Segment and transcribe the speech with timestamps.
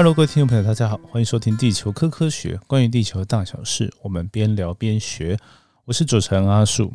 [0.00, 5.38] Hello，各位听众朋友，大家好，欢迎收听《地球科科学》，关于地球的大小事，我们边聊边学。
[5.84, 6.90] 我是主持人阿树。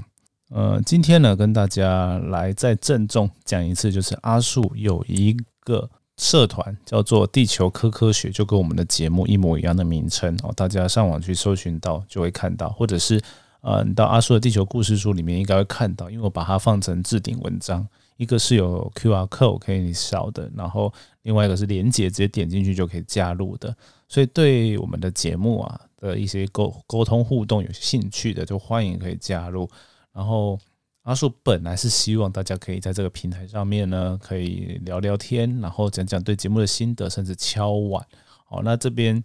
[0.50, 5.88] 呃，今天呢，跟大家来再郑重讲一次，就是阿树有一个
[6.18, 10.52] 社团叫做“地球科科学”，就跟我们的节目一模一样的名称哦。
[10.56, 13.22] 大家上网去搜寻到就会看到，或者是
[13.62, 17.88] 呃，你到阿树的地球故事书里面应该会看到，因为我把它放成置顶文章。
[18.17, 20.92] 一个是有 Q R code 可以扫的，然后
[21.26, 23.76] 另外一个是连接，直接点进去就可以加入的。
[24.08, 29.68] 所以对我们的节目啊的一些沟沟通互动有兴趣的，就欢迎可以加入。
[30.14, 30.60] 然后
[31.02, 38.06] 阿树本来是希望大家可以在这个平台上面呢，可以聊聊天，然后讲讲对节目的心得，甚至敲碗。
[38.46, 39.23] 好，那这边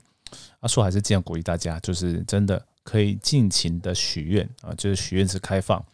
[0.61, 5.85] 阿树还是这样鼓励大家，就是真的可以尽情的许愿啊，就是许愿是开放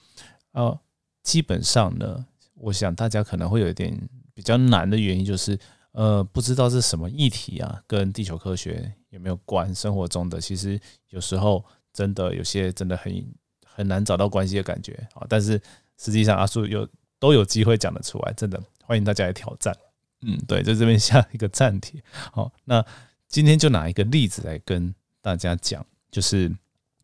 [0.53, 0.79] 啊，
[1.23, 2.25] 基本上呢。
[2.59, 3.95] 我想大家可能会有一点
[4.33, 5.59] 比较难的原因，就是
[5.97, 9.75] 呃，不知道是什么议题啊，跟地球科学有没有关？
[9.75, 15.25] 生活中的其实有时候真的有些真的很很难找到关系的感觉啊。
[15.27, 15.59] 但是
[15.97, 16.87] 实际上阿树有
[17.19, 19.75] 都有机会讲得出来，真的欢迎大家来挑战。
[20.21, 21.99] 嗯，对，在这边下一个暂停。
[22.31, 22.85] 好，那
[23.27, 26.55] 今天就拿一个例子来跟大家讲，就是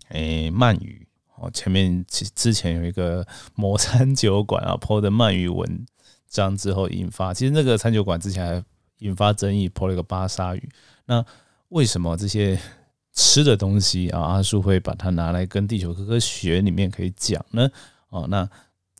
[0.09, 1.09] 诶鳗鱼。
[1.37, 3.27] 哦，前面之之前有一个
[3.57, 5.87] 某餐酒馆啊，po 的鳗鱼文
[6.29, 8.65] 章之后引发，其实那个餐酒馆之前还
[9.03, 10.69] 引发争议，po 了一个巴沙鱼。
[11.05, 11.25] 那
[11.69, 12.59] 为什么这些
[13.13, 17.69] 吃的东西啊，阿叔会把它拿来跟地球科学里面可以讲呢？
[18.09, 18.49] 哦，那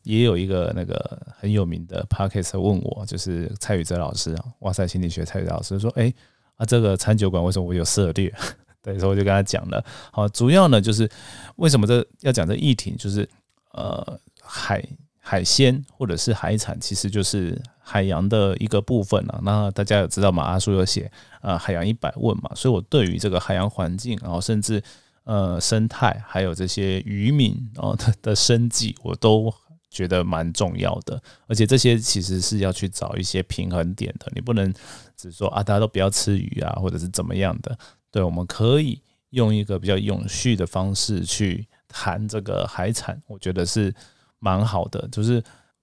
[0.03, 6.13] 也有一个那个很有名的 podcast 问我，就是蔡宇哲老师啊，哇塞心理学蔡宇哲老师说，哎
[6.57, 8.35] 啊，这个餐酒馆为什么我有涉猎？
[8.83, 9.83] 对，所以我就跟他讲了。
[10.11, 11.09] 好，主要呢就是
[11.57, 13.29] 为什么这要讲这议题，就是
[13.73, 14.85] 呃海
[15.25, 19.41] 海鲜或者是海产，其实就是海洋的一个部分啊。
[19.45, 20.43] 那大家有知道吗？
[20.43, 21.11] 阿叔有写
[21.43, 24.83] 呃海洋一百问嘛，所以我对于这个海洋环境，然后甚至
[25.23, 29.53] 呃生态，还有这些渔民啊的的生计，我都
[29.89, 31.23] 觉得蛮重要的。
[31.47, 34.75] 而且这些其实是要去找一些平衡点的，你不能
[35.17, 37.79] 只说啊大家都不要吃鱼啊，或者是怎么样的。
[38.11, 39.01] 对，我们可以
[39.31, 43.95] 用一个比较永续的方式去谈这个海产，我觉得是
[44.43, 45.09] 蛮好的。
[45.13, 45.43] 就是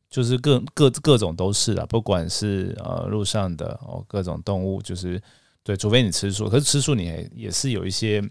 [0.10, 5.20] 就是各各各种都是啊，不管是呃路上的哦各种动物，就是
[5.64, 8.22] 对，除非你吃素，可是吃素你也也是有一些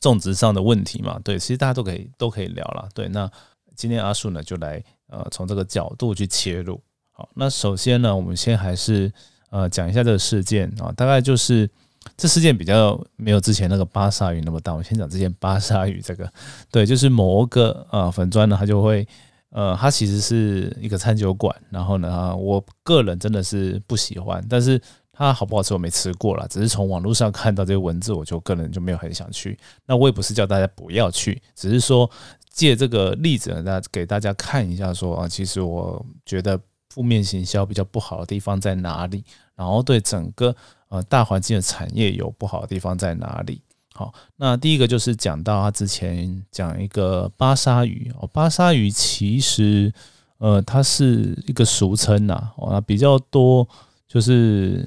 [0.00, 1.18] 种植上的问题嘛。
[1.24, 2.88] 对，其实大家都可以都可以聊了。
[2.94, 3.28] 对，那
[3.74, 6.80] 今天阿树呢就来呃从这个角度去切入。
[7.10, 9.12] 好，那首先呢，我们先还是
[9.50, 11.68] 呃讲一下这个事件啊，大概就是。
[12.16, 14.72] 这事件比较没有之前那个巴沙鱼那么大。
[14.72, 16.32] 我先讲之前巴沙鱼这个，
[16.70, 19.04] 对，就是某个呃粉砖呢，它就会
[19.50, 21.54] 呃，它其实是一个餐酒馆。
[21.70, 24.80] 然后呢，我个人真的是不喜欢，但是
[25.12, 29.58] 它好不好吃我没吃过了，只是从网络上看到这些文字，我就个人就没有很想去。
[29.86, 32.10] 那我也不是叫大家不要去，只是说
[32.50, 39.24] 借这个例子呢，给大家看一下，说啊，其实我觉得负面行销比较不好的地方在哪里，
[39.54, 40.54] 然后对整个。
[40.88, 43.60] 呃，大环境的产业有不好的地方在哪里？
[43.96, 49.90] 好，那第一个就是讲到他之前讲一个巴沙鱼哦，巴沙鱼其实
[50.36, 53.66] 呃，它是一个俗称呐，哦，比较多
[54.06, 54.86] 就是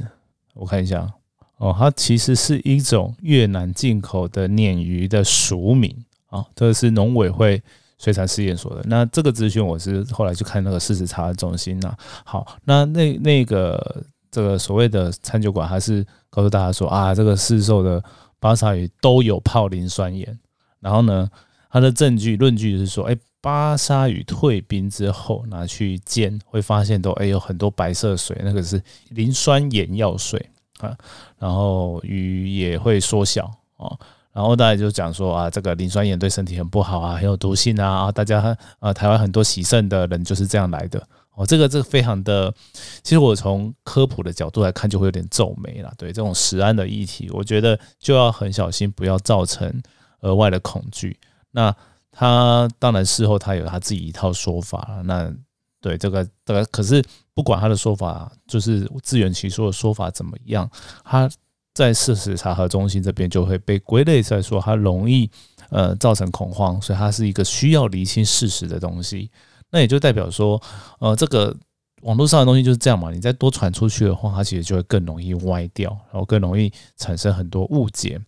[0.54, 1.12] 我看一下
[1.58, 5.92] 哦，它其实是一种越南进口的鲶鱼的俗名
[6.28, 7.60] 啊，这个是农委会
[7.98, 8.84] 水产试验所的。
[8.86, 11.98] 那这个资讯我是后来去看那个事实查中心呐。
[12.24, 14.04] 好，那那那个。
[14.32, 18.00] 这个所谓的餐酒馆，还是告诉大家说啊，这个市售的
[18.40, 20.40] 巴沙鱼都有泡磷酸盐。
[20.80, 21.30] 然后呢，
[21.70, 30.96] 它的证据论据是说，哎，巴沙鱼退冰之后拿去煎，会发现都哎有很多白色水，那个是磷酸盐药水啊。
[31.38, 33.46] 然后鱼也会缩小
[33.78, 33.92] 啊。
[34.32, 38.06] 然后大家就讲说啊，这个磷酸盐对身体很不好啊，很有毒性啊。
[38.06, 41.06] 啊，大家啊，台湾很多喜肾的人就是这样来的。
[41.36, 42.54] 哦，这个这个非常的，
[43.02, 45.94] 其实我从科普的角度来看，就会有点皱眉了。
[45.98, 49.82] 对这种食安的议题，我觉得就要很小心，不要造成
[50.20, 51.18] 额外的恐惧。
[51.52, 51.74] 那
[52.12, 55.04] 他当然事后他有他自己一套说法了。
[55.04, 55.34] 那
[55.80, 57.02] 对这个这个，可是
[57.34, 60.70] 不管他的说法，就是自圆其说的说法怎么样，
[61.06, 61.30] 他
[61.74, 65.32] 在事实查核中心这边就会被归类在说，他容易
[65.70, 69.32] 呃造成恐慌，所以它是一个需要厘清事实的东西。
[69.72, 70.62] 那也就代表说，
[71.00, 71.56] 呃，这个
[72.02, 73.12] 网络上的东西就是这样嘛。
[73.12, 78.20] 你再多传出去的话，它其实就会更容易歪掉，然后更容易产生很多误解。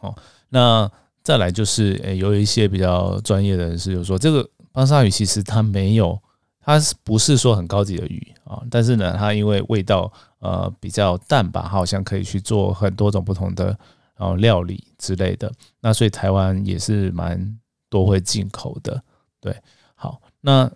[0.00, 0.14] 哦，
[0.48, 0.90] 那
[1.22, 6.18] 再来就是，诶，有一些比较专业的人士就说，这个巴沙鱼其实它没有
[6.60, 8.62] 它是不是说很高级的鱼啊？
[8.70, 10.10] 但是呢，它因为味道
[10.40, 13.78] 呃比较淡吧，好像可以去做很多种不同的
[14.16, 15.50] 呃料理之类的。
[15.80, 17.58] 那所以台湾也是蛮
[17.88, 19.02] 多会进口的。
[19.40, 19.54] 对，
[19.94, 20.70] 好，那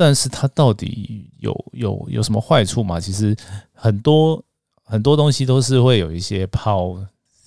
[0.00, 2.98] 但是它到底有有有什么坏处吗？
[2.98, 3.36] 其实
[3.74, 4.42] 很多
[4.82, 6.96] 很多东西都是会有一些泡。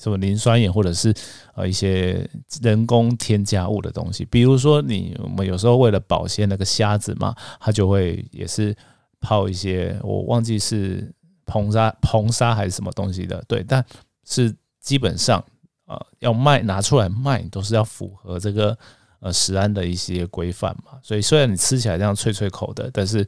[0.03, 1.13] 什么磷酸盐，或者是
[1.55, 2.29] 呃一些
[2.61, 8.75] 人工添加物的东西，比如说你我们有时候为了保鲜那个虾子嘛，它就会也是
[9.21, 11.09] 泡一些，我忘记是
[11.45, 13.81] 硼砂、硼砂还是什么东西的，对，但
[14.25, 15.41] 是基本上
[15.85, 18.77] 呃要卖拿出来卖，都是要符合这个
[19.23, 20.99] 呃食安的一些规范嘛。
[21.01, 23.27] 所以虽然你吃起来这样脆脆口的，但是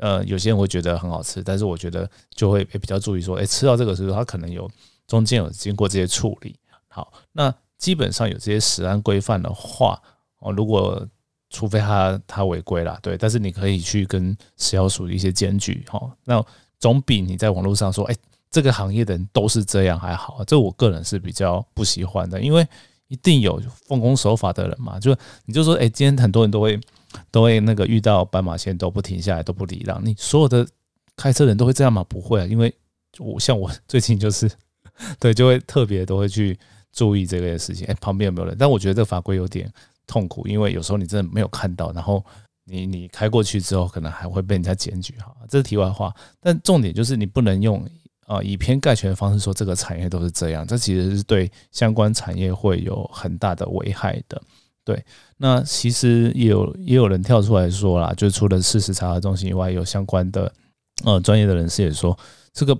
[0.00, 4.68] 呃有些人会觉得很好吃，但是我觉得就会比较注意说，哎，吃到这个时候它可能有。
[5.06, 6.56] 中间有经过这些处理，
[6.88, 10.00] 好，那基本上有这些食安规范的话，
[10.38, 11.06] 哦，如果
[11.50, 16.42] 除非他他违规了，对，但是你可以去跟食药署一些检举，哈，那
[16.78, 18.16] 总比你在网络上说，哎，
[18.50, 22.66] 这个行业的人都是这样还好，这我个人是比较不喜欢的，因为
[23.08, 26.80] 一定有奉公守法的人嘛，就你就说，哎，今天很多人都会
[27.30, 30.66] 都会那个遇到斑马线都不停下来都不礼让，你所有的
[31.16, 32.04] 开车人都会这样吗？
[32.08, 32.74] 不会啊，因为
[33.18, 34.50] 我像我最近就是。
[35.18, 36.56] 对，就会特别都会去
[36.92, 37.84] 注意这个事情。
[37.88, 38.56] 哎，旁边有没有人？
[38.56, 39.68] 但我觉得这个法规有点
[40.06, 42.24] 痛苦，因为有时候你真的没有看到，然后
[42.64, 45.12] 你你开过去之后，可能还会被人家检举。
[45.18, 46.14] 哈，这是题外话。
[46.38, 47.84] 但重点就是你不能用
[48.26, 54.40] 啊以偏概全的方式说这个产业都是这样，这其实是对相关产业会有很大的危害的。
[54.84, 55.04] 对，
[55.36, 60.52] 那其实也有也有人跳出来说啦，就除了事实查核中心以外，有相关的
[61.04, 62.18] 呃专业的人士也说
[62.52, 62.78] 这个。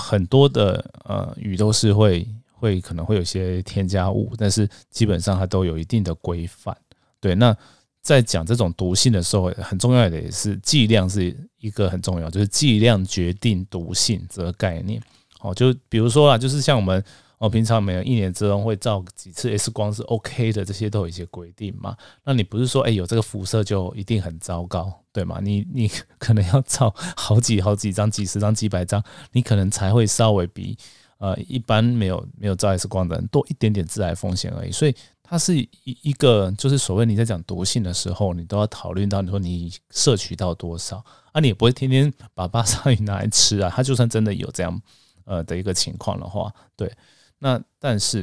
[0.00, 6.74] 很多的呃鱼都是会会可能会有些添加物，但是基本上它都有一定的规范。
[7.20, 7.54] 对，那
[8.02, 15.00] 在讲这种毒性的时候，很重要的也是剂量是一个很重要，就是剂量决定毒性这个概念。
[15.40, 17.02] 哦，就比如说啊，就是像我们。
[17.38, 21.96] 哦，平常每一年之中会照几次 X 光是 OK 的，这些都有一些规定嘛。
[22.22, 25.40] 那你不是说，哎，有这个辐射就一定很糟糕，对吗？
[25.42, 25.90] 你 你
[26.20, 29.02] 可能要照好几好几张、几十张、几百张，
[29.32, 30.78] 你可能才会稍微比
[31.18, 34.70] 呃一般没有没有照 X 光的人多一点点致癌风险而已。
[34.70, 34.94] 所以
[35.32, 35.70] 它是一
[36.02, 41.02] 一个就是所谓你在讲毒性的时候，你都要考虑到你说你摄取到多少
[41.32, 43.72] 啊，你也不会天天把巴沙鱼拿来吃啊。
[43.74, 44.78] 它就算真的有这样
[45.24, 46.92] 呃的一个情况的话，对。
[47.38, 48.22] 那但是，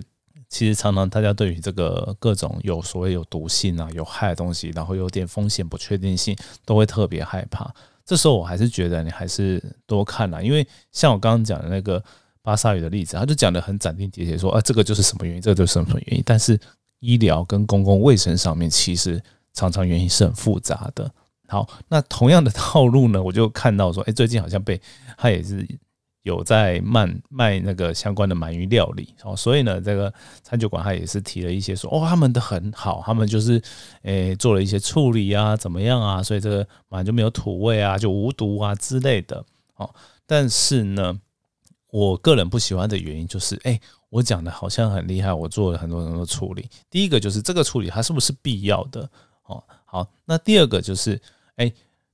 [0.50, 7.74] 其实常常大家对于这个各种有所谓有毒性啊、有害的东西，然后有点风险不确定性，都会特别害怕。
[8.06, 12.04] 这时候我还是觉得你还是多看啦，因为像我刚刚讲的那个
[12.44, 16.24] 巴沙鱼的例子，他就讲的很斩钉截铁说啊，这个就是什么原因，这个就是什么原因。
[16.24, 16.60] 但是
[17.00, 19.22] 医疗跟公共卫生上面，其实
[19.54, 21.12] 常常原因是很复杂的。
[21.48, 24.80] 好，那同样的套路呢，我就看到说，哎，最近好像被
[25.18, 25.68] 他也是。
[26.24, 30.14] 有在卖卖那个相关的鳗鱼料理哦，所以呢，这个
[30.44, 33.60] 餐酒馆他也是提了一些说，哦，他们的很好，他们就是
[34.04, 39.44] 诶做了一些处理啊，怎么样啊，所以这个鳗就没有土味啊，就无毒啊之类的
[39.78, 39.90] 哦。
[40.28, 41.18] 但是呢，
[41.90, 43.80] 我个人不喜欢的原因就是，哎，
[44.10, 46.70] 我讲的好像很厉害，我做了很多很多处理。
[46.90, 49.10] 第一个就是这个处理它是不是必要的
[49.46, 49.64] 哦？
[49.86, 51.22] 好，那第二个就是，
[51.56, 51.72] 哎。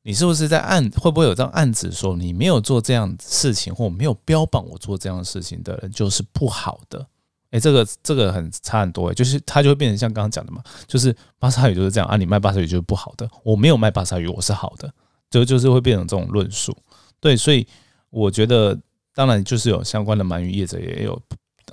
[0.08, 7.04] 你是不是在案会不会有这样案子说你没有做这样事情或没有标榜我做这样事情的人就是不好的？
[7.50, 14.94] 诶，这个这个很差很多诶，就是它就会变成像刚刚讲的嘛，就是巴沙鱼就是这样啊，你卖巴沙鱼就是不好的，我没有卖巴沙鱼我是好的，
[15.32, 16.78] 就就是会变成这种论述。
[17.20, 17.66] 对，所以
[18.12, 18.80] 我觉得
[19.16, 21.20] 当然就是有相关的鳗鱼业者也有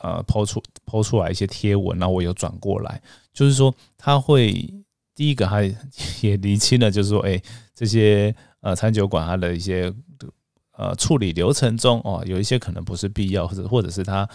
[0.03, 3.01] 呃抛出抛出来一些贴文，然后我有转过来，
[3.33, 4.69] 就是说他会。
[5.15, 5.61] 第一个，他
[6.23, 7.41] 也厘清了，就是说，哎，
[7.75, 9.93] 这些呃餐酒馆它的一些
[10.75, 14.27] 呃处理流程中哦，有一些可能不是必要，或者或者是他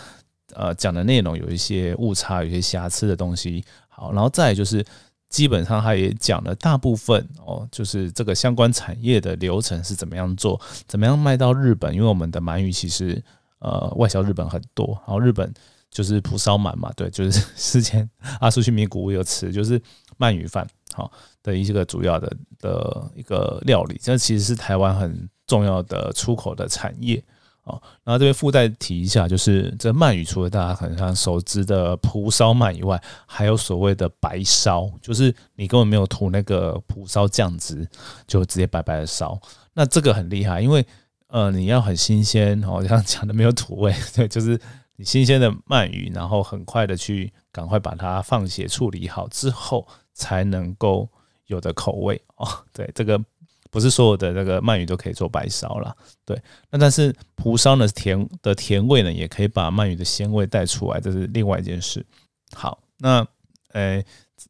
[0.54, 3.66] 呃讲的内容有一些误差、有些瑕疵的东西。
[3.90, 4.86] 好，然后再就是，
[5.30, 13.22] 基本上他也讲了大部分哦，就是这个相关产业的流程是怎么样做，怎么样卖到日本，因为我们的鳗鱼其实
[13.60, 15.54] 呃外销日本很多，然后日本。
[15.90, 18.08] 就是蒲烧鳗嘛，对， 就是之前
[18.42, 19.82] 阿苏去名古屋有吃，就是
[20.20, 21.10] 鳗鱼饭，好，
[21.42, 27.24] 的一个主要的的一个料理，这其实是台湾很重要的出口的产业
[27.64, 27.82] 哦。
[28.04, 37.88] 然后这边附带提一下，就是这鳗鱼除了大家很像熟知的蒲烧鳗以外，还有所谓的白烧，就是你根本没有涂那个蒲烧酱汁，
[38.28, 39.40] 就直接白白的烧。
[39.74, 40.86] 那这个很厉害，因为
[41.28, 44.60] 呃你要很新鲜哦， 像讲的没有土味，对，就是。
[45.00, 51.08] 你新鲜的鳗鱼，然后很快的去赶快把它放血处理好之后，才能够
[51.46, 52.48] 有的口味哦。
[52.74, 53.24] 对，这个
[53.70, 55.96] 不是所有的那个鳗鱼都可以做白烧啦。
[56.26, 56.36] 对，
[56.72, 62.04] 那但是蒲烧呢甜的甜味呢，也可以把鳗鱼的鲜味带出来，这是另外一件事。
[62.54, 63.24] 好，那
[63.74, 64.04] 诶，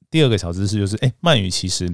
[0.10, 1.94] 第二个小知识就是，诶，鳗鱼其实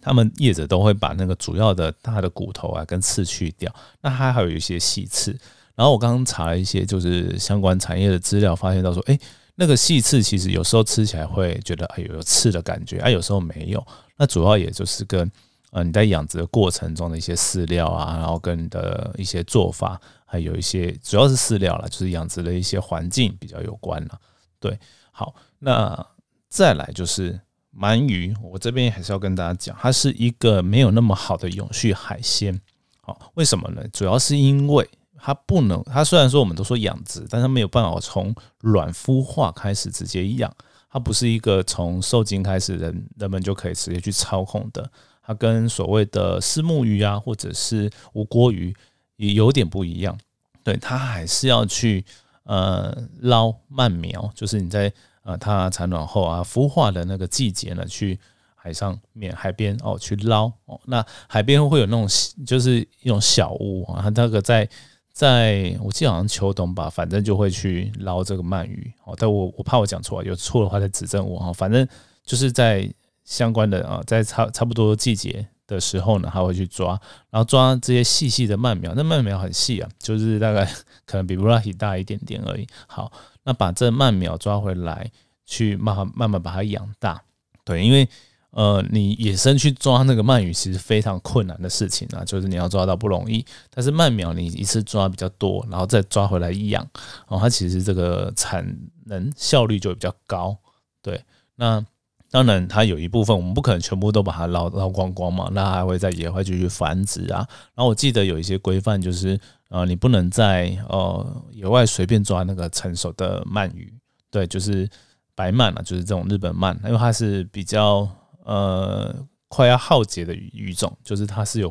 [0.00, 5.36] 他们业者都会把那个主要的大的骨头啊跟刺去掉，那它还有一些细刺。
[5.74, 9.18] 然后我刚刚查了一些就是相关产业的资料，发现到说，诶，
[9.54, 13.86] 那个细刺其实有时候吃起来会觉得哎有有刺的感觉，啊有时候没有。
[14.16, 15.30] 那主要也就是跟
[15.70, 24.18] 呃你在养殖的过程中的一些饲料啊，然后跟你的一些做法，还有一些主要是饲料了，就是养殖的一些环境比较有关了。
[24.58, 24.76] 对，
[25.12, 26.06] 好，那
[26.48, 27.38] 再来就是
[27.78, 32.60] 鳗鱼，我这边还是要跟大家讲，它是一个没有那么好的永续海鲜。
[33.00, 33.82] 好，为什么呢？
[33.92, 40.52] 主要是因为它不能，它虽然说我们都说养殖，但它没有办法从卵孵化开始直接养。
[40.90, 44.90] 它不是一个从受精开始人人们就可以直接去操控的，
[45.22, 48.74] 它跟所谓的丝木鱼啊，或者是无锅鱼
[49.16, 50.18] 也有点不一样。
[50.64, 52.04] 对，它还是要去
[52.44, 54.90] 呃捞鳗苗，就是你在
[55.28, 58.18] 呃它产卵后啊孵化的那个季节呢，去
[58.54, 60.80] 海上面海边哦去捞哦。
[60.86, 62.08] 那海边会有那种
[62.46, 64.68] 就是一种小屋啊，它那个在。
[65.10, 69.16] 在我记得好像秋冬吧，反正就会去捞这个鳗鱼哦。
[69.18, 71.52] 但我我怕我讲错，有错的话再指正我哈。
[71.52, 71.84] 反正
[72.24, 72.88] 就是在
[73.24, 78.92] 相关的啊，在差差不多季节的时候呢，他会去抓，然后抓这些细细的鳗苗。
[78.96, 80.64] 那鳗苗很细啊，就是大概
[81.06, 82.66] 可能比布拉提大一点点而已。
[82.88, 83.12] 好，
[83.44, 85.08] 那把这鳗苗抓回来，
[85.46, 87.22] 去慢慢慢慢把它养大。
[87.64, 88.08] 对，因为。
[88.50, 93.44] 呃，你野生去抓那个鳗鱼其实非常困难的事情啊，就是你要抓到不容易。
[93.68, 96.82] 但是鳗苗你一次抓比较多，然后再抓回来养，
[97.28, 98.66] 哦，它其实这个产
[99.04, 100.56] 能效率就比较高。
[101.02, 101.22] 对，
[101.56, 101.84] 那
[102.30, 107.46] 当然它有一部分我们不可能全部都把它捞捞光光嘛，那还会在野外继续繁殖啊。
[107.74, 109.38] 然后我记得有一些规范就是，
[109.70, 113.92] 呃，你不能在呃野外随便抓那个成熟的鳗鱼，
[114.30, 114.88] 对，就是
[115.34, 118.08] 白鳗啊，就是这种日本鳗，因为它是比较。
[118.44, 119.14] 呃，
[119.48, 121.70] 快要耗竭的鱼种，就是它是有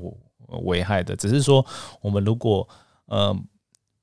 [0.61, 1.15] 危害的。
[1.15, 1.65] 只是说，
[2.01, 2.69] 我们如果
[3.07, 3.35] 呃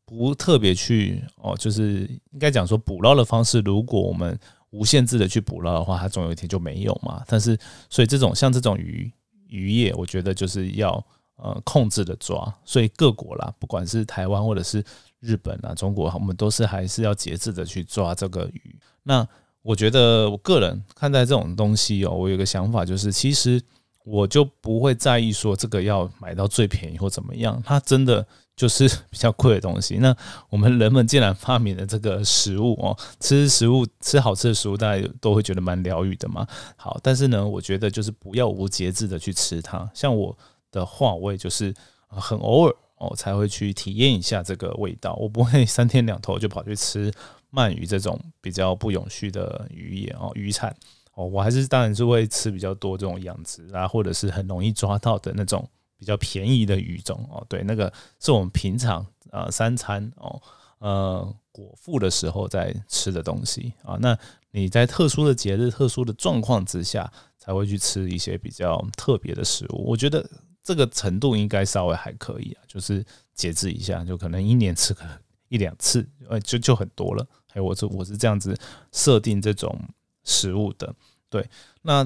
[0.05, 2.01] 不特别去哦，就是
[2.33, 4.37] 应该讲说捕捞的方式，如果我们
[4.75, 7.23] 无限制的去捕捞的话，它总有一天就没有嘛。
[7.29, 7.57] 但是，
[7.89, 9.09] 所以这种像这种鱼
[9.47, 11.05] 渔业，我觉得就是要
[11.37, 12.53] 呃控制的抓。
[12.65, 14.85] 所以各国啦，不管是台湾或者是
[15.21, 18.77] 日本啊、中国，我们都是还是要节制的去抓这个鱼。
[19.05, 19.27] 那
[19.63, 23.63] 我觉得我个人看待这种东西哦，我有个想法，就是其实
[24.05, 28.27] 我就不会在意说这个要买到最便宜或怎么样，它真的
[28.57, 29.97] 就是 比较贵的东西。
[29.97, 30.17] 那
[30.49, 36.47] 我们人们既然发明了这个食物哦，吃食物吃好吃的食物，大家都会觉得蛮疗愈的嘛。
[36.77, 39.91] 好，但是呢，我觉得就是不要无节制的去吃它。
[39.95, 40.37] 像我
[40.71, 41.75] 的话，我也就是
[42.09, 47.13] 很偶尔哦才会去体验一下这个味道，我不会 三天两头就跑去吃。
[47.53, 50.75] 鳗鱼这种比较不永续的渔业哦，渔产
[51.15, 55.65] 哦，我还是当然是会吃比较多这种养殖啊，或者是很容易抓到的那种
[55.97, 57.45] 比较便宜的鱼种哦。
[57.49, 60.41] 对，那个是我们平常呃三餐哦
[60.79, 63.97] 呃果腹的时候在吃的东西啊。
[64.01, 64.19] 那
[64.51, 69.85] 你在特殊的节日、特殊的状况之下，才会去吃一些比较特别的食物。
[69.85, 70.29] 我觉得
[70.63, 75.05] 这个程度应该稍微还可以啊，就是节制一下，就可能一年吃个
[75.49, 77.27] 一两次，呃，就就很多了。
[77.53, 78.57] 哎，我是我是这样子
[78.93, 79.79] 设定这种
[80.25, 80.95] 食物的，
[81.29, 81.49] 对。
[81.83, 82.03] 那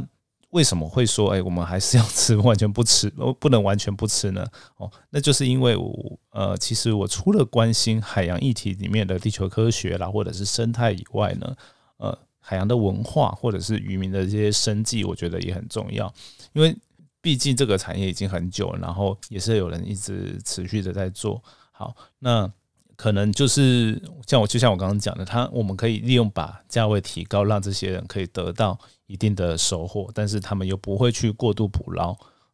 [0.51, 4.47] 为什么会说，哎，我们还是要吃， 完全不吃，哦，不能完全不吃呢？
[4.77, 11.57] 哦，那就是因为我，呃，其实我除了关心海洋议题里面的地球科学啦，或者是生态以外呢，
[11.99, 16.13] 呃，海洋的文化或者是渔民的这些生计，我觉得也很重要。
[16.55, 16.75] 因为
[17.21, 21.95] 毕竟这个产业已经很久了，然后也是有人一直持续的在做好。
[22.19, 22.51] 那
[22.99, 28.77] 可能就是像我，就像我刚刚讲的，他我们可以利用把价位提高，让这些人可以得到
[29.07, 32.09] 一定的收获，但是他们又不会去过度捕捞，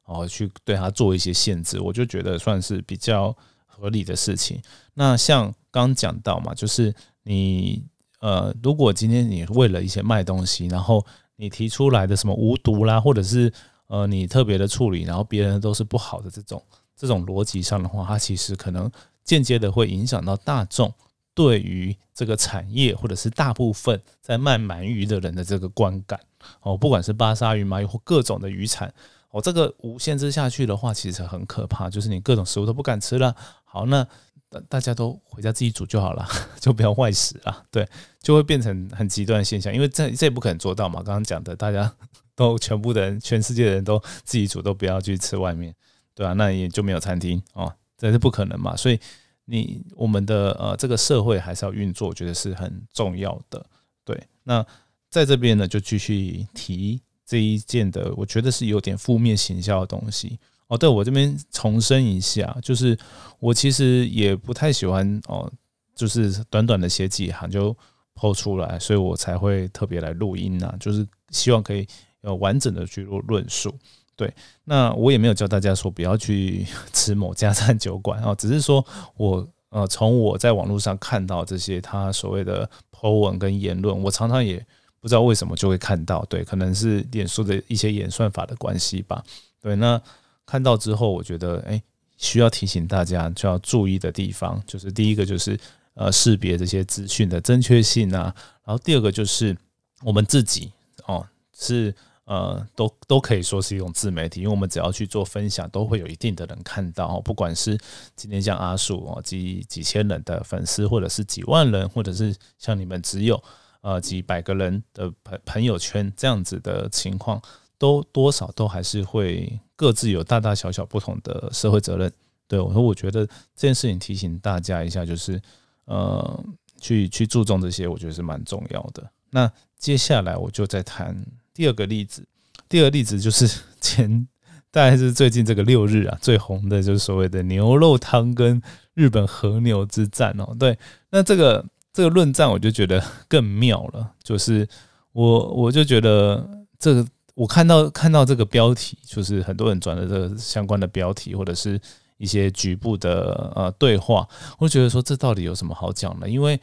[0.07, 3.35] 然后，去对他做一些限制，我就觉得算是比较
[3.65, 4.61] 合理的事情。
[4.93, 7.83] 那像刚讲到嘛，就是你
[8.21, 11.03] 呃，如果今天你为了一些卖东西，然后
[11.37, 13.51] 你提出来的什么无毒啦，或者是
[13.87, 16.63] 呃你特别的处理，然后别人都是不好的这种
[16.95, 18.93] 这种逻辑上的话，它其实可能。
[19.25, 20.93] 间接的会影响到大众
[21.35, 26.21] 对于这个产业，或者是大部分在卖鳗鱼的人的这个观感
[26.61, 28.93] 哦，不管是巴沙鱼、鳗鱼或各种的鱼产
[29.31, 33.35] 哦，这个无限制下去的话，其实很可怕，就是你各种食物都不敢吃了。
[33.65, 34.07] 好，那
[34.49, 36.25] 大大家都回家自己煮就好了，
[36.61, 37.89] 就不要外食啊，对，
[38.23, 41.03] 就会变成很极端的现象，因为这这也不可能做到嘛。
[41.03, 41.93] 刚刚讲的，大家
[42.37, 45.75] 都全部的人，全世界的人都自己煮，都不要去吃外面。
[46.15, 48.77] 对啊，那也就没有餐厅哦，这是不可能嘛。
[48.77, 48.99] 所以
[49.45, 53.65] 你我们的呃这个社会还是要运作，我觉得是很重要的。
[54.05, 54.65] 对，那
[55.11, 60.77] 在这边呢，就继续提这一件的，我觉得是有点负面形象的东西哦。
[60.77, 62.99] 对我这边重申一下，就是
[63.39, 65.51] 我其实也不太喜欢哦，
[65.95, 67.77] 就是短短的写几行就
[68.15, 71.87] 抛出来，所以我才会特别来录音啊，就是希望可以
[72.21, 73.75] 呃完整的去做论述。
[74.17, 74.33] 对，
[74.65, 78.85] 那我也没有教大家说不要去 吃某家餐酒馆啊，只是说
[79.17, 84.65] 我呃从我在网络上看到这些他所谓的 po 文跟言论，我常常也
[85.01, 89.21] 不知道为什么就会看到，对，可能是脸书的一些演算法的关系吧。
[89.61, 90.01] 对，那
[90.47, 91.83] 看到之后，我觉得哎，
[92.17, 95.59] 需要提醒大家就要注意的地方，就是第一个就是
[95.95, 98.33] 呃识别这些资讯的正确性啊，
[98.65, 99.57] 然后第二个就是
[100.03, 100.71] 我们自己
[101.07, 101.27] 哦
[101.59, 101.93] 是。
[102.27, 107.21] 呃，都都可以说是一种自媒体，因为我们只要去做分享，都会有一定的人看到。
[107.21, 107.79] 不管是
[108.17, 113.43] 今天像阿树哦，几几千人的粉丝，或者是几万人，或者是像你们只有
[113.83, 117.39] 呃几百个人的朋朋友圈这样子的情况，
[117.77, 122.11] 都多少都还是会各自有大大小小不同的社会责任。
[122.49, 125.39] 对我说，我觉得这件事情提醒大家一下，就是
[125.85, 126.45] 呃，
[126.81, 129.11] 去去注重这些，我觉得是蛮重要的。
[129.29, 131.23] 那接下来我就在谈。
[131.55, 132.27] 第二个例子，
[132.69, 133.49] 第二个例子就是
[133.81, 134.27] 前
[134.71, 138.61] 大概是最近这个六日啊最红的就是所谓的牛肉汤跟
[138.95, 140.55] 日本和牛之战哦。
[140.59, 140.77] 对，
[141.11, 144.69] 那这个这个论战我就觉得更妙了，就是
[145.13, 151.81] 我我就觉得这个我看到看到这个标题，就是很多人转的这个相关的标题或者是
[152.17, 154.27] 一些局部的呃对话，
[154.59, 156.29] 我就觉得说这到底有什么好讲的？
[156.29, 156.61] 因为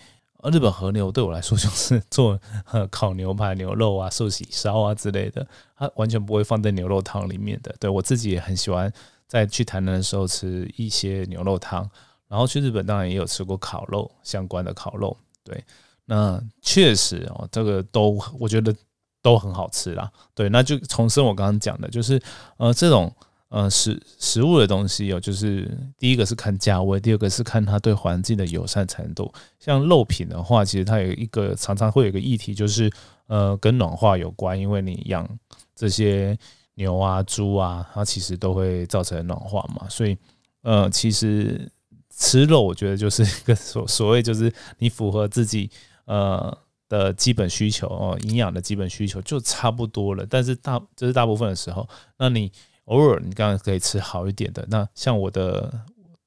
[0.50, 2.40] 日本和牛对我来说就是 做
[2.72, 5.46] 呃烤牛排、牛肉啊、寿喜烧啊之类的，
[5.76, 7.76] 它完全不会放在牛肉汤里面的。
[7.80, 8.92] 对我自己也很喜欢
[9.28, 11.90] 在去台南的时候吃一些牛肉汤，
[12.28, 15.16] 然后去日本当然也有吃过烤肉相关的烤肉。
[15.44, 15.64] 对，
[16.06, 18.74] 那确实哦，这个都我觉得
[19.22, 20.12] 都很好吃啦。
[20.34, 22.22] 对，那就重申我刚刚讲的，就是
[22.58, 23.14] 呃这种。
[23.52, 29.30] 呃，食食物的东西哦，就是第一个是看价位，第二个是看它对环境的友善程度。
[29.60, 32.90] 像肉品的话，其实它有一个常常会有个议题，就是
[33.28, 35.28] 呃跟暖化有关，因为你养
[35.76, 36.38] 这些
[36.76, 39.86] 牛啊、猪啊，它其实都会造成暖化嘛。
[39.90, 40.18] 所以
[40.62, 41.70] 呃，其实
[42.10, 45.70] 吃肉，我觉得就是一个所所谓就是你符合自己
[46.06, 50.26] 呃的基本需求哦，营养的基本需求就差不多了。
[50.26, 51.86] 但是大这是大部分的时候，
[52.18, 52.50] 那你。
[52.86, 55.72] 偶尔你刚刚可以吃好一点的，那像我的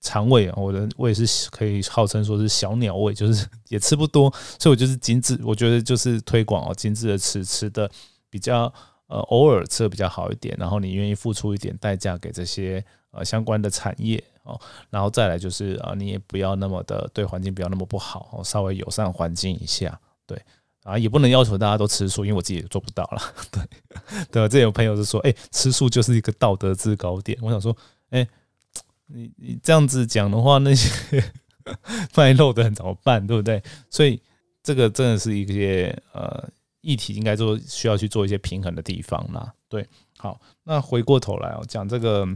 [0.01, 7.91] 肠胃啊，我的胃是可以号称说是小鸟胃， 就是也吃不多，所以我就是精致，我觉得就是推广哦，精致的吃，吃的
[8.31, 8.73] 比较
[9.09, 20.41] 呃偶尔吃的比较好一点，然后你愿意付出一点代价给这些呃相关的产业哦，然后再来就是啊，你也不要那么的对环境不要那么不好，稍微友善环境一下，对。
[20.85, 23.23] 啊，也不能要求大家都吃素，因为我自己也做不到了。
[23.51, 23.63] 对，
[24.31, 27.39] 对这有朋友是说，哎，吃素就是一个道德制高点。
[27.41, 27.75] 我想说，
[28.11, 28.29] 哎，
[29.07, 31.25] 你你这样子讲的话，那些
[32.15, 33.27] 卖肉的人怎么办？
[33.27, 33.63] 对不对？
[33.89, 34.21] 所以
[34.63, 36.47] 这个真的是一些呃
[36.83, 39.55] 议题，应该做需要去做一些平衡的地方啦。
[39.71, 42.29] 对，好，那回过头来哦，讲这个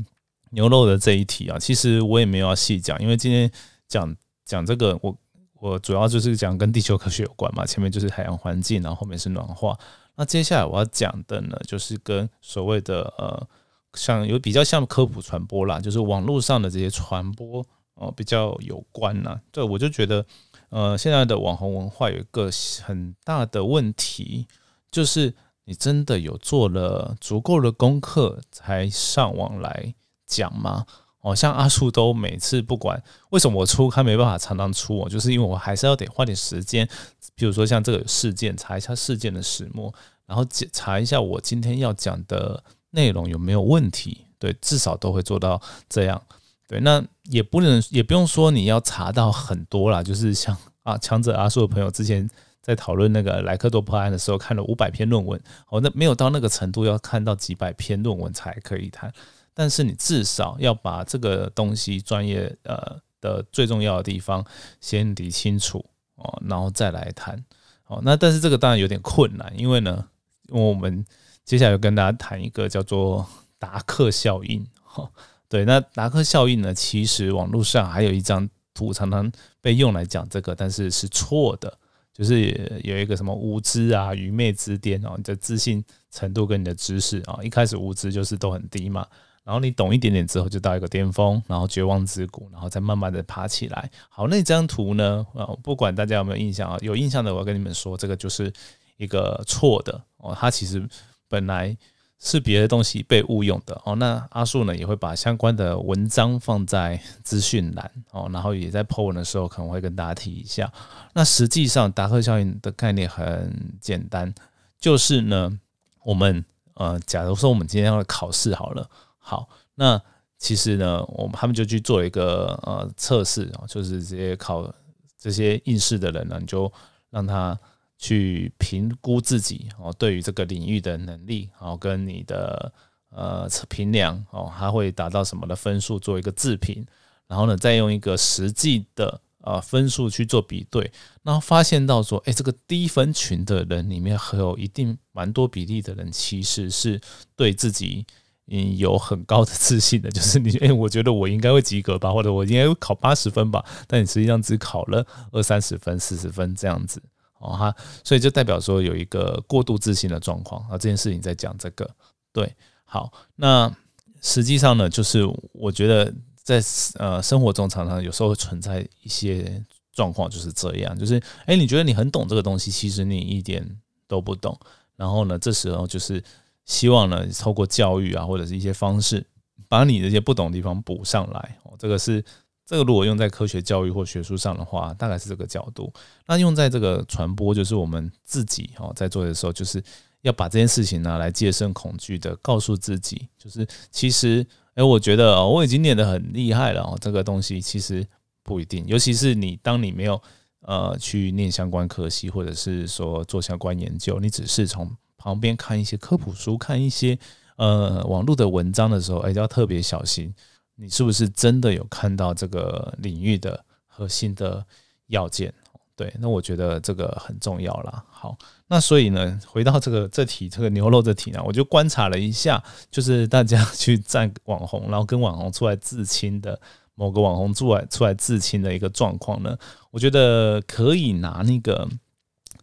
[0.53, 3.51] 牛肉的这一题啊，其实我也没有要细讲，因为今天
[3.87, 5.15] 讲讲这个我。
[5.61, 9.77] 我主要就是讲跟地球科学有关嘛，前面就是海洋环境，然后后面是暖化。
[10.17, 13.47] 那接下来我要讲的呢，就是跟所谓的呃，
[13.95, 19.41] 像有比较像科普传播啦，就是网络上的这些传播哦，比较有关呐。
[19.53, 20.25] 对，我就觉得
[20.71, 22.51] 呃，现在的网红文化有一个
[22.85, 24.47] 很大的问题，
[24.91, 29.95] 就是你真的有做了足够的功课才上网来
[30.27, 30.85] 讲吗？
[31.21, 36.89] 哦，像阿树都每次不管为什么我出，他没办法常常出我，就是因为我还是要得花点时间，
[37.35, 39.93] 比如说像这个事件，查一下事件的始末，
[40.27, 46.23] 然后检查一下我今天要讲的内容有没有问题，对，至少都会做到这样。
[46.69, 52.29] 对，那也不能也不用说你要查到很多啦，就是像啊强者阿树的朋友之前
[52.69, 59.11] 在讨论那个莱克多破案的时候，看了五百篇论文，哦，那没有到那个程度，要看到几百篇论文才可以谈。
[59.55, 64.45] 但是你至少要把这个东西专业呃的最重要的地方
[64.83, 65.83] 先理清楚
[66.17, 67.43] 哦，然后再来谈
[67.87, 68.03] 哦。
[68.05, 70.07] 那但是这个当然有点困难，因为呢，
[70.49, 71.03] 因为我们
[71.47, 73.27] 接下来要跟大家谈一个叫做
[73.59, 75.11] 达克效应哈。
[75.49, 81.79] 对，那达克效应呢，其实网络上还有一张图常常被用来讲这个，但是是错的，
[82.19, 89.07] 就是有一个什么无知啊、愚昧之巅哦，你的自信程度跟你的知识啊，一开始无知就是都很低嘛。
[89.45, 93.89] 然后你懂一点点之后，就到一个巅峰，然后绝望之谷，然后再慢慢的爬起来。
[94.09, 95.25] 好，那张图呢？
[95.33, 98.53] 啊，不管大家有没有印象啊，有印象的我要跟你们说，这个就是
[98.97, 100.85] 一个错的哦，它其实
[101.29, 101.77] 本来。
[102.21, 110.73] 是别的东西被误用的哦，那阿树呢也会把相关的文章放在资讯栏哦，然后也在 po 文的时候可能会跟大家提一下。
[111.13, 114.35] 那实际上达克效应的概念很简单，
[114.81, 115.57] 就是呢，
[116.03, 120.01] 我们呃，假如说我们今天要考试好了，好，那
[120.39, 124.75] 其实呢，我们他们就去做一个呃测试哦，就是这些考
[125.17, 126.73] 这些应试的人呢，你就
[127.11, 127.57] 让他。
[127.99, 132.73] 去评估自己哦，对于这个领域的能力，然后跟你的
[133.11, 136.87] 呃评量哦，他会达到什么的分数做一个自评，
[137.27, 140.89] 然后呢，再用一个实际的呃分数去做比对，
[141.25, 147.01] 然后发现到说，哎，这个低分群的人里面，还有一定蛮多比例的人其实是
[147.35, 148.07] 对自己
[148.47, 157.03] 嗯有很高的自信的，就是你哎，我觉得我应该会及格吧，或者我应该会考八十分吧，但你实际上只考了二三十分、四十分这样子。
[157.39, 161.89] 哦哈，所以就代表说有一个过度自信的状况啊，这件事情在讲这个，
[162.33, 163.73] 对，好，那
[164.21, 166.63] 实际上呢，就是我觉得在
[166.95, 173.65] 呃生活中常常有时候存在一些状况就是这样，就是哎，你觉得你很懂这个东西，其实你一点
[174.07, 174.59] 都不懂，
[174.97, 176.23] 然后呢，这时候就是
[176.65, 179.25] 希望呢，透过教育啊或者是一些方式，
[179.69, 182.25] 把你这些不懂的地方补上来，哦，这个是。
[182.69, 185.91] 这个如果用在科学教育或学术上的话，大概是这个角度。
[186.27, 189.83] 那用在这个传播，就是我们自己哦，在做的时候，就是
[190.21, 198.07] 要把这件事情拿来戒慎恐惧的，告诉自己，就是其实，哎，我觉得我已经念得很厉害了哦，这个东西其实
[198.43, 198.85] 不一定。
[198.87, 200.21] 尤其是你当你没有
[200.61, 207.19] 呃去念相关科系，或者是说做相关研究，你只是从旁边看一些科普书，看一些
[207.57, 210.35] 呃网络的文章的时候，哎，要特别小心。
[210.81, 214.65] 你是不是真的有看到这个领域的核心的
[215.09, 215.53] 要件？
[215.97, 218.05] 对，那我觉得这个很重要啦。
[218.09, 218.39] 好，
[218.69, 226.61] 那所以呢，回到这个这题，这个牛肉这题呢，我就观察了一下，就是大家 去赞网红，然后跟网红出来自清的
[226.95, 229.59] 某个网红出来出来自清的一个状况呢，
[229.91, 231.89] 我觉得可以拿那个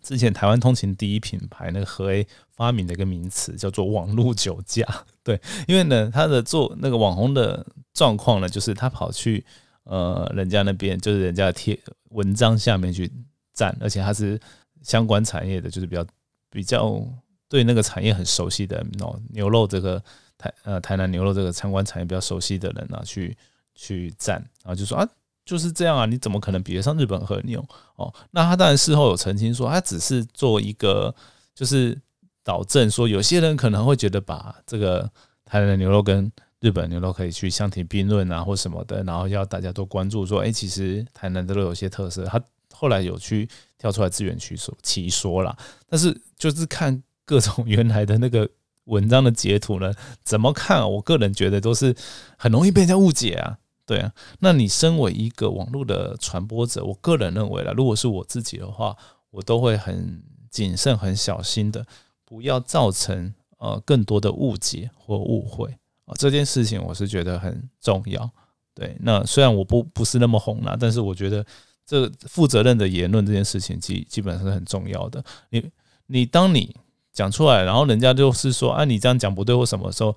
[0.05, 4.85] 之前台湾通勤第一品牌那个何 A 发明的一个名词，叫做网络酒驾。
[5.23, 7.65] 对，因为呢，他的做那个网红的。
[7.95, 9.41] 状况呢，就是他跑去
[9.85, 13.09] 呃人家那边，就是人家贴文章下面去
[13.53, 14.37] 赞，而且他是
[14.81, 16.05] 相关产业的，就是比较
[16.49, 17.01] 比较
[17.47, 20.03] 对那个产业很熟悉的哦，牛肉这个
[20.37, 23.37] 台呃台南牛肉这个相关产业比较熟悉的人啊，去
[23.73, 25.09] 去赞，然后就说啊
[25.45, 27.63] 就是这样啊，你怎么可能比得上日本和牛
[27.97, 28.12] 哦？
[28.31, 31.13] 那他当然事后有澄清说，他只是做一个
[31.53, 31.95] 就是
[32.43, 35.08] 导正，说有些人可能会觉得把这个
[35.45, 36.31] 台南牛肉跟
[36.62, 42.25] 日本牛肉可以去相提并论啊，或什么的，然后要大家都关注说，哎，其实台南的都有些特色。
[42.25, 42.41] 他
[42.73, 45.55] 后来有去跳出来资源去说，其说啦，
[45.88, 48.49] 但是就是看各种原来的那个
[48.86, 50.91] 文章的截图呢，怎么看？
[50.91, 51.95] 我个人觉得都是
[52.36, 53.60] 很容易被人家误解啊。
[53.86, 58.98] 对啊，那你身为一个网络的传播者，我个人认为啦，如果是我自己的话，
[59.30, 61.86] 我都会很谨慎、很小心的，
[62.26, 65.69] 不要造成呃更多的误解或误会。
[66.06, 68.30] 啊，这件事情我是觉得很重要。
[68.74, 71.45] 对，那虽然我不不是那么红啦，但是我觉得
[71.86, 75.24] 这负责任的言论这件事情基基本上是很重要的。
[75.50, 75.69] 你
[76.08, 76.76] 你当你
[77.13, 80.15] 讲出来，然后人家就是说啊，你这样讲不对或什么时候，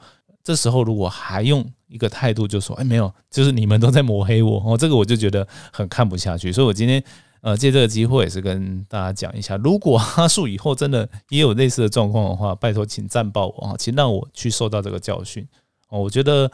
[0.48, 6.50] 这时候如果还用一个态度就说，哎，没有，就是你们都在抹黑我， 哦，这个我就觉得很看不下去。
[6.50, 7.04] 所以我今天
[7.42, 15.46] 呃借这个机会也是跟大家讲一下，如果阿树以后真的也有类似的状况的话，拜托请赞爆我啊，请让我去受到这个教训。
[15.90, 16.50] 哦，我觉得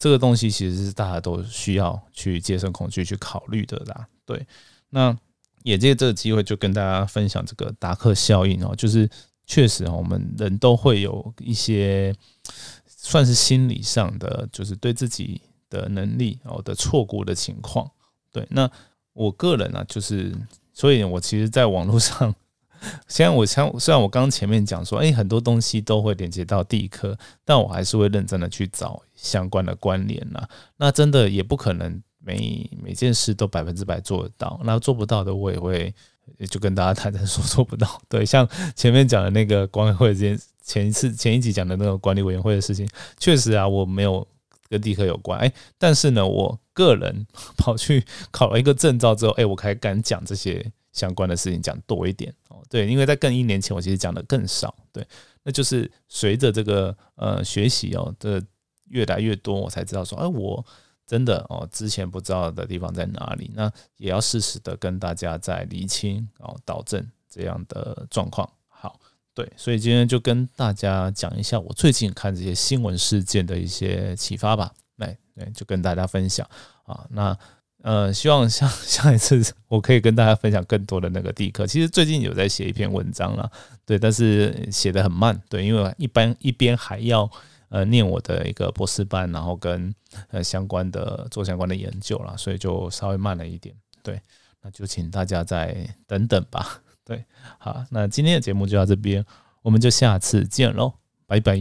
[0.00, 4.04] 这个东西其实是大家都需要去接受恐惧去考虑的啦。
[4.26, 4.44] 对，
[4.90, 5.16] 那
[5.62, 9.08] 也借这个机会就跟大家分享这个达克效应哦，就是
[9.46, 12.14] 确实我们人都会有一些
[13.00, 17.88] 算是心理上的，就是对自己的能力哦的错估的情况。
[18.32, 18.68] 对，那
[19.12, 20.34] 我个人呢，就是
[20.74, 22.34] 所以我其实在网络上。
[23.08, 30.48] 虽然我像虽然我刚前面讲说，哎，很多东西都会连接到地科，但我还是会认真的去找相关的关联呐。
[30.76, 35.92] 那真的也不可能每每件事都百分之百做得到，那做不到的我也会
[36.48, 38.00] 就跟大家坦诚说做不到。
[38.08, 42.86] 对，像前面讲的那个管委会这件，前一次前一集讲的那个管理委员会的事情，
[43.18, 44.24] 确实啊，我没有
[44.68, 47.26] 跟地科有关，哎，但是呢，我个人
[47.56, 50.70] 跑去考了一个证照之后，哎，我还敢讲这些。
[50.90, 55.06] 相关的事情讲多一点哦，对，因为在更一年前，我其实讲的更少，对，
[55.44, 58.42] 那就是随着这个呃学习哦的
[58.86, 60.64] 越来越多，我才知道说，哎，我
[61.06, 68.50] 真的哦，之前不知道的地方在哪里，那也要适时的跟大家在厘清哦，导正这样的状况。
[69.38, 74.72] 对，所以今天就跟大家讲一下我最近看这些新闻事件的一些启发吧。
[74.96, 76.44] 来，对，就跟大家分享
[76.82, 77.38] 啊，那。
[77.84, 81.64] 呃，希望下 下一次我可以跟大家分享更多的那个地课。
[81.64, 83.48] 其实最近有在写一篇文章了，
[83.86, 87.30] 对，但是写的很慢，对，因为一般一边还要
[87.68, 89.94] 呃念我的一个博士班，然后跟
[90.32, 93.72] 呃相关的做相关的研究了，所以就稍微慢了一点，
[94.02, 94.20] 对，
[94.60, 97.24] 那就请大家再等等吧，对，
[97.58, 99.24] 好，那今天的节目就到这边，
[99.62, 100.92] 我们就下次见喽，
[101.26, 101.58] 拜拜。